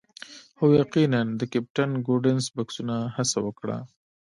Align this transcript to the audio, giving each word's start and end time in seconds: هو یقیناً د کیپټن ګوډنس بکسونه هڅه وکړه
هو 0.59 0.65
یقیناً 0.81 1.21
د 1.39 1.41
کیپټن 1.51 1.89
ګوډنس 2.07 2.45
بکسونه 2.55 2.95
هڅه 3.15 3.39
وکړه 3.45 3.77